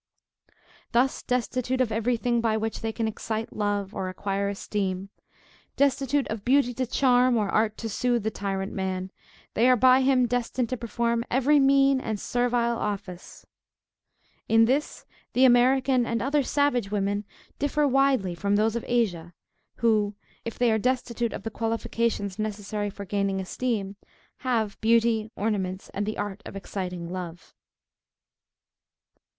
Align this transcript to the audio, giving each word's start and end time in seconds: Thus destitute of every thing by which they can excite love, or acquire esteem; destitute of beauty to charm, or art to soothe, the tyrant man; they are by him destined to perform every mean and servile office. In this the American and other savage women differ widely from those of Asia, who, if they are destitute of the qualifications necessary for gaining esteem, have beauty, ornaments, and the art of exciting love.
Thus 0.93 1.21
destitute 1.21 1.79
of 1.79 1.91
every 1.91 2.17
thing 2.17 2.41
by 2.41 2.57
which 2.57 2.81
they 2.81 2.91
can 2.91 3.07
excite 3.07 3.53
love, 3.55 3.93
or 3.93 4.09
acquire 4.09 4.49
esteem; 4.49 5.09
destitute 5.75 6.25
of 6.29 6.43
beauty 6.43 6.73
to 6.73 6.87
charm, 6.87 7.37
or 7.37 7.49
art 7.51 7.77
to 7.77 7.87
soothe, 7.87 8.23
the 8.23 8.31
tyrant 8.31 8.73
man; 8.73 9.11
they 9.53 9.69
are 9.69 9.75
by 9.75 10.01
him 10.01 10.25
destined 10.25 10.69
to 10.69 10.75
perform 10.77 11.23
every 11.29 11.59
mean 11.59 12.01
and 12.01 12.19
servile 12.19 12.79
office. 12.79 13.45
In 14.49 14.65
this 14.65 15.05
the 15.33 15.45
American 15.45 16.07
and 16.07 16.19
other 16.19 16.41
savage 16.41 16.89
women 16.89 17.23
differ 17.59 17.87
widely 17.87 18.33
from 18.33 18.55
those 18.55 18.75
of 18.75 18.83
Asia, 18.87 19.35
who, 19.75 20.15
if 20.43 20.57
they 20.57 20.71
are 20.71 20.79
destitute 20.79 21.31
of 21.31 21.43
the 21.43 21.51
qualifications 21.51 22.39
necessary 22.39 22.89
for 22.89 23.05
gaining 23.05 23.39
esteem, 23.39 23.97
have 24.37 24.81
beauty, 24.81 25.29
ornaments, 25.35 25.89
and 25.93 26.07
the 26.07 26.17
art 26.17 26.41
of 26.43 26.55
exciting 26.55 27.07
love. 27.11 27.53